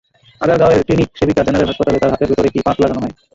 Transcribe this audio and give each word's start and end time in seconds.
আগারগাঁওয়ের 0.41 0.85
clinic 0.87 1.09
সেবিকা 1.19 1.41
general 1.43 1.69
হাসপাতালে 1.69 1.99
তাঁর 1.99 2.13
হাতের 2.13 2.29
ভেতর 2.29 2.49
একটি 2.49 2.59
পাত 2.65 2.77
লাগানো 2.81 2.99
হয়। 3.01 3.13